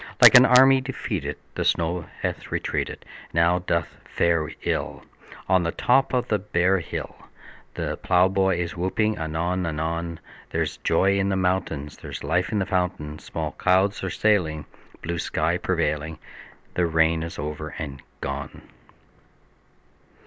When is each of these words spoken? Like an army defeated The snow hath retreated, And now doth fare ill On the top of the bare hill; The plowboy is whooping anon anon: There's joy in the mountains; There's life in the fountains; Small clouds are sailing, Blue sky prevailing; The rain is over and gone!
Like 0.19 0.33
an 0.33 0.47
army 0.47 0.81
defeated 0.81 1.37
The 1.53 1.63
snow 1.63 2.09
hath 2.23 2.51
retreated, 2.51 3.05
And 3.25 3.33
now 3.35 3.59
doth 3.59 3.97
fare 4.03 4.49
ill 4.63 5.03
On 5.47 5.61
the 5.61 5.71
top 5.71 6.11
of 6.15 6.27
the 6.27 6.39
bare 6.39 6.79
hill; 6.79 7.15
The 7.75 7.97
plowboy 7.97 8.57
is 8.57 8.75
whooping 8.75 9.19
anon 9.19 9.63
anon: 9.67 10.19
There's 10.49 10.77
joy 10.77 11.19
in 11.19 11.29
the 11.29 11.35
mountains; 11.35 11.97
There's 11.97 12.23
life 12.23 12.51
in 12.51 12.57
the 12.57 12.65
fountains; 12.65 13.25
Small 13.25 13.51
clouds 13.51 14.03
are 14.03 14.09
sailing, 14.09 14.65
Blue 15.03 15.19
sky 15.19 15.59
prevailing; 15.59 16.17
The 16.73 16.87
rain 16.87 17.21
is 17.21 17.37
over 17.37 17.75
and 17.77 18.01
gone! 18.21 18.63